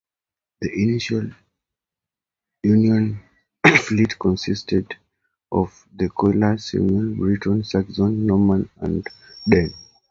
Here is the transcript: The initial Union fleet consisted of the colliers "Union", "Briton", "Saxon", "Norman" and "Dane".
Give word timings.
The 0.61 0.73
initial 0.73 1.29
Union 2.63 3.19
fleet 3.81 4.17
consisted 4.17 4.97
of 5.51 5.87
the 5.95 6.09
colliers 6.09 6.73
"Union", 6.73 7.15
"Briton", 7.17 7.63
"Saxon", 7.63 8.25
"Norman" 8.25 8.67
and 8.77 9.05
"Dane". 9.47 9.75